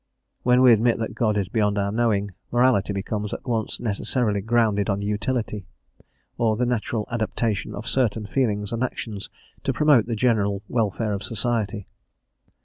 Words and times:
When 0.41 0.63
we 0.63 0.71
admit 0.73 0.97
that 0.97 1.13
God 1.13 1.37
is 1.37 1.47
beyond 1.47 1.77
our 1.77 1.91
knowing, 1.91 2.31
morality 2.51 2.91
becomes 2.91 3.33
at 3.35 3.47
once 3.47 3.79
necessarily 3.79 4.41
grounded 4.41 4.89
on 4.89 5.03
utility, 5.03 5.67
or 6.39 6.57
the 6.57 6.65
natural 6.65 7.05
adaptation 7.11 7.75
of 7.75 7.87
certain 7.87 8.25
feelings 8.25 8.71
and 8.73 8.83
actions 8.83 9.29
to 9.63 9.73
promote 9.73 10.07
the 10.07 10.15
general 10.15 10.63
welfare 10.67 11.13
of 11.13 11.21
society. 11.21 11.85